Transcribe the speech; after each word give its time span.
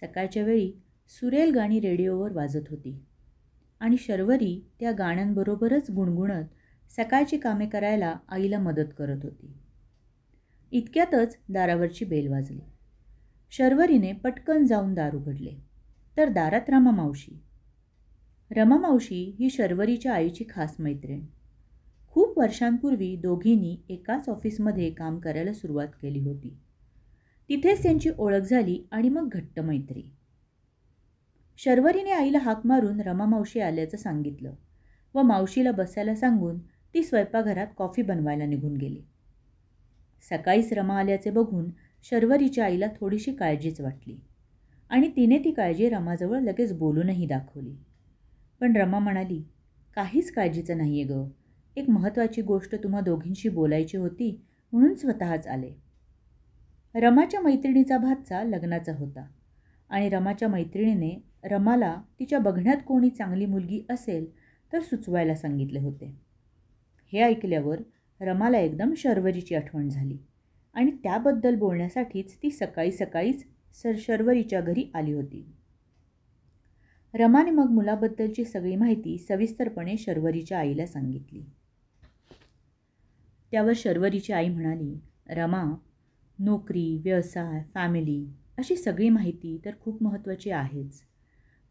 सकाळच्या 0.00 0.44
वेळी 0.44 0.72
सुरेल 1.08 1.54
गाणी 1.54 1.80
रेडिओवर 1.80 2.32
वाजत 2.32 2.68
होती. 2.70 3.02
आणि 3.80 3.96
शर्वरी 3.98 4.66
त्या 4.80 4.92
गाण्यांबरोबरच 4.92 5.90
गुणगुणत 5.90 6.44
सकाळची 6.90 7.38
कामे 7.38 7.66
करायला 7.66 8.16
आईला 8.28 8.58
मदत 8.58 8.92
करत 8.98 9.18
होती. 9.22 9.52
इतक्यातच 10.72 11.38
दारावरची 11.48 12.04
बेल 12.04 12.28
वाजली. 12.28 12.60
शर्वरीने 13.50 14.12
पटकन 14.12 14.64
जाऊन 14.64 14.94
दार 14.94 15.14
उघडले. 15.14 15.50
तर 16.16 16.28
दारात 16.28 16.70
रमा 16.70 16.90
मावशी. 16.90 17.42
रमा 18.50 18.76
मावशी 18.76 19.36
ही 19.38 19.50
शर्वरीच्या 19.50 20.14
आईची 20.14 20.44
खास 20.48 20.76
मैत्रीण. 20.78 21.20
खूप 22.10 22.38
वर्षांपूर्वी 22.38 23.16
दोघींनी 23.16 23.76
एकाच 23.88 24.28
ऑफिसमध्ये 24.28 24.90
काम 24.90 25.18
करायला 25.18 25.52
सुरुवात 25.52 25.88
केली 26.02 26.20
होती. 26.20 26.56
तिथेच 27.50 27.82
त्यांची 27.82 28.10
ओळख 28.18 28.40
झाली 28.40 28.82
आणि 28.90 29.08
मग 29.08 29.28
घट्ट 29.28 29.60
मैत्री. 29.60 30.02
शर्वरीने 31.56 32.10
आईला 32.10 32.38
हाक 32.38 32.66
मारून 32.66 33.00
रमा 33.00 33.24
मावशी 33.24 33.60
आल्याचं 33.60 33.96
सांगितलं 33.96 34.54
व 35.14 35.22
मावशीला 35.22 35.72
बसायला 35.72 36.14
सांगून 36.14 36.58
ती 36.94 37.02
स्वयंपाकघरात 37.02 37.66
कॉफी 37.76 38.02
बनवायला 38.02 38.46
निघून 38.46 38.76
गेली. 38.76 39.00
सकाळीच 40.30 40.72
रमा 40.72 40.98
आल्याचे 40.98 41.30
बघून 41.30 41.70
शर्वरीच्या 42.02 42.64
आईला 42.64 42.86
थोडीशी 43.00 43.32
काळजीच 43.32 43.80
वाटली 43.80 44.16
आणि 44.90 45.08
तिने 45.08 45.38
ती 45.38 45.50
काळजी 45.50 45.88
रमाजवळ 45.88 46.40
लगेच 46.40 46.72
बोलूनही 46.72 47.26
दाखवली. 47.26 47.76
पण 48.60 48.76
रमा 48.76 48.98
म्हणाली 48.98 49.42
काहीच 49.96 50.32
काळजीचं 50.32 50.78
नाही 50.78 51.00
आहे 51.00 51.08
गं. 51.08 51.28
एक 51.76 51.90
महत्त्वाची 51.90 52.42
गोष्ट 52.42 52.74
तुम्हा 52.74 53.00
दोघींशी 53.00 53.48
बोलायची 53.48 53.96
होती 53.96 54.44
म्हणून 54.72 54.94
स्वतःच 54.94 55.46
आले. 55.46 55.89
रमाच्या 56.94 57.40
मैत्रिणीचा 57.40 57.98
भातचा 57.98 58.44
लग्नाचा 58.44 58.92
होता. 58.96 59.26
आणि 59.90 60.08
रमाच्या 60.08 60.48
मैत्रिणीने 60.48 61.22
रमाला 61.44 62.02
तिच्या 62.20 62.38
बघण्यात 62.38 62.76
कोणी 62.86 63.10
चांगली 63.10 63.46
मुलगी 63.46 63.82
असेल 63.90 64.26
तर 64.72 64.80
सुचवायला 64.80 65.34
सांगितले 65.34 65.78
होते. 65.78 66.16
हे 67.12 67.20
ऐकल्यावर 67.20 67.80
रमाला 68.20 68.58
एकदम 68.58 68.94
शर्वरीची 68.96 69.54
आठवण 69.54 69.88
झाली. 69.88 70.18
आणि 70.74 70.90
त्याबद्दल 70.90 71.56
बोलण्यासाठीच 71.56 72.36
ती 72.42 72.50
सकाळी 72.50 72.92
सकाळीच 72.92 73.44
सर 73.74 73.92
शर्वरीच्या 73.98 74.60
घरी 74.60 74.90
आली 74.94 75.12
होती. 75.12 75.52
रमाने 77.14 77.50
मग 77.50 77.70
मुलाबद्दलची 77.70 78.44
सगळी 78.44 78.76
माहिती 78.76 79.18
सविस्तरपणे 79.18 79.96
शर्वरीच्या 79.96 80.58
आईला 80.58 80.86
सांगितली. 80.86 81.42
त्यावर 83.50 83.72
शर्वरीची 83.76 84.32
आई 84.32 84.48
म्हणाली 84.48 85.00
रमा 85.28 85.74
नोकरी 86.40 87.00
व्यवसाय 87.04 87.62
फॅमिली 87.74 88.26
अशी 88.58 88.76
सगळी 88.76 89.08
माहिती 89.08 89.60
तर 89.64 89.70
खूप 89.80 90.02
महत्त्वाची 90.02 90.50
आहेच. 90.50 91.02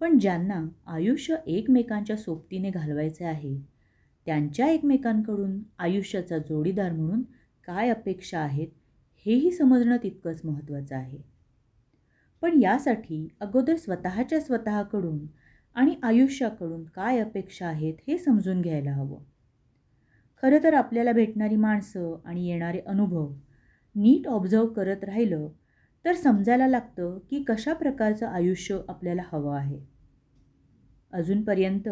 पण 0.00 0.18
ज्यांना 0.18 0.68
आयुष्य 0.86 1.36
एकमेकांच्या 1.46 2.16
सोबतीने 2.16 2.70
घालवायचे 2.70 3.24
आहे 3.24 3.58
त्यांच्या 4.26 4.68
एकमेकांकडून 4.68 5.62
आयुष्याचा 5.78 6.38
जोडीदार 6.38 6.92
म्हणून 6.92 7.22
काय 7.66 7.88
अपेक्षा 7.88 8.40
आहेत 8.40 8.68
हेही 9.26 9.50
समजणं 9.50 9.96
तितकंच 10.02 10.40
महत्त्वाचं 10.44 10.96
आहे. 10.96 11.18
पण 12.42 12.62
यासाठी 12.62 13.28
अगोदर 13.40 13.76
स्वतःच्या 13.76 14.40
स्वतःकडून 14.40 15.18
आणि 15.74 15.94
आयुष्याकडून 16.02 16.84
काय 16.84 17.18
अपेक्षा 17.18 17.66
आहेत 17.68 17.94
हे 18.06 18.18
समजून 18.18 18.60
घ्यायला 18.60 18.92
हवं. 18.92 19.18
खरं 20.42 20.58
तर 20.62 20.74
आपल्याला 20.74 21.12
भेटणारी 21.12 21.56
माणसं 21.56 22.16
आणि 22.24 22.48
येणारे 22.48 22.80
अनुभव 22.80 23.32
नीट 24.00 24.26
ऑब्झर्व 24.26 24.66
करत 24.66 25.04
राहिलं 25.04 25.48
तर 26.04 26.14
समजायला 26.14 26.66
लागतं 26.66 27.18
की 27.30 27.42
कशा 27.42 27.72
प्रकारचं 27.72 28.26
आयुष्य 28.26 28.78
आपल्याला 28.88 29.22
हवं 29.32 29.56
आहे. 29.56 29.78
अजूनपर्यंत 31.12 31.88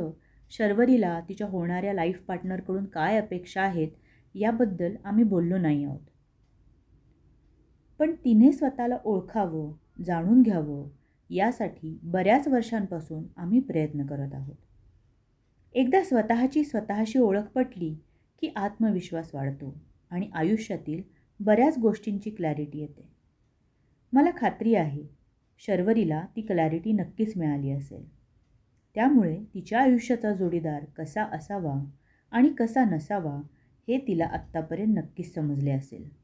शर्वरीला 0.50 1.20
तिच्या 1.20 1.46
होणाऱ्या 1.46 1.94
लाईफ 1.94 2.22
पार्टनरकडून 2.22 2.84
काय 2.84 3.18
अपेक्षा 3.18 3.62
आहेत 3.62 3.88
याबद्दल 4.34 4.94
आम्ही 5.04 5.24
बोललो 5.24 5.58
नाही 5.58 5.84
आहोत. 5.84 6.00
पण 7.98 8.14
तिने 8.24 8.52
स्वतःला 8.52 8.98
ओळखावं 9.04 9.72
जाणून 10.04 10.42
घ्यावं 10.42 10.88
यासाठी 11.30 12.00
बऱ्याच 12.02 12.48
वर्षांपासून 12.48 13.24
आम्ही 13.36 13.60
प्रयत्न 13.60 14.06
करत 14.06 14.34
आहोत. 14.34 14.54
एकदा 15.72 16.02
स्वतःची 16.02 16.64
स्वतःशी 16.64 17.18
ओळख 17.18 17.46
पटली 17.54 17.94
की 18.40 18.52
आत्मविश्वास 18.56 19.34
वाढतो 19.34 19.74
आणि 20.10 20.30
आयुष्यातील 20.34 21.15
बऱ्याच 21.40 21.78
गोष्टींची 21.78 22.30
क्लॅरिटी 22.30 22.78
येते. 22.78 23.08
मला 24.12 24.30
खात्री 24.36 24.74
आहे 24.74 25.02
शर्वरीला 25.58 26.26
ती 26.36 26.40
क्लॅरिटी 26.40 26.92
नक्कीच 26.92 27.36
मिळाली 27.36 27.70
असेल. 27.70 28.16
त्यामुळे 28.94 29.44
तिच्या 29.54 29.80
आयुष्याचा 29.80 30.32
जोडीदार 30.32 30.84
कसा 30.84 31.22
असावा 31.22 31.84
आणि 32.30 32.48
कसा 32.48 32.84
नसावा 32.84 33.42
हे 33.88 33.98
तिला 33.98 34.24
आत्तापर्यंत 34.24 34.94
नक्कीच 34.98 35.34
समजले 35.34 35.70
असेल. 35.70 36.16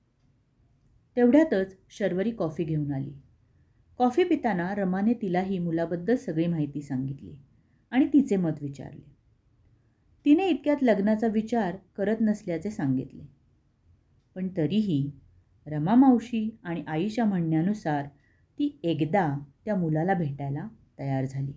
तेवढ्यातच 1.17 1.77
शर्वरी 1.89 2.31
कॉफी 2.31 2.65
घेऊन 2.65 2.93
आली. 2.93 3.13
कॉफी 3.99 4.25
पिताना 4.25 4.75
रमाने 4.75 5.13
तिलाही 5.15 5.59
मुलाबद्दल 5.59 6.17
सगळी 6.17 6.47
माहिती 6.47 6.83
सांगितली 6.83 7.35
आणि 7.91 8.07
तिचे 8.07 8.37
मत 8.37 8.63
विचारले. 8.63 9.13
तिने 10.25 10.49
इतक्यात 10.49 10.77
लग्नाचा 10.83 11.27
विचार 11.27 11.77
करत 11.97 12.17
नसल्याचे 12.21 12.71
सांगितले. 12.71 13.42
पण 14.35 14.49
तरीही 14.57 15.11
रमा 15.67 15.95
मावशी 15.95 16.59
आणि 16.63 16.83
आईच्या 16.87 17.25
म्हणण्यानुसार 17.25 18.07
ती 18.59 18.79
एकदा 18.83 19.39
त्या 19.65 19.77
मुलाला 19.77 20.15
भेटायला 20.15 20.69
तयार 20.99 21.25
झाली. 21.25 21.53